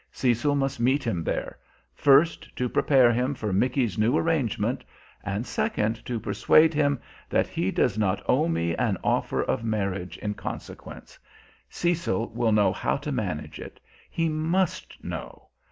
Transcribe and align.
Cecil 0.11 0.55
must 0.55 0.79
meet 0.79 1.03
him 1.03 1.23
there; 1.23 1.59
first, 1.93 2.55
to 2.55 2.67
prepare 2.67 3.13
him 3.13 3.35
for 3.35 3.53
Micky's 3.53 3.99
new 3.99 4.17
arrangement, 4.17 4.83
and 5.23 5.45
second, 5.45 6.03
to 6.07 6.19
persuade 6.19 6.73
him 6.73 6.99
that 7.29 7.45
he 7.45 7.69
does 7.69 7.99
not 7.99 8.19
owe 8.27 8.47
me 8.47 8.75
an 8.77 8.97
offer 9.03 9.43
of 9.43 9.63
marriage 9.63 10.17
in 10.17 10.33
consequence. 10.33 11.19
Cecil 11.69 12.29
will 12.33 12.51
know 12.51 12.73
how 12.73 12.97
to 12.97 13.11
manage 13.11 13.59
it; 13.59 13.79
he 14.09 14.27
must 14.27 15.03
know! 15.03 15.49